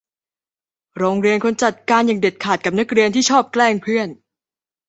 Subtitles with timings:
[0.97, 4.09] โรงเรียนควรจัดการอย่างเด็ดขาดกับนักเรียนที่ชอบแกล้งเพื่อน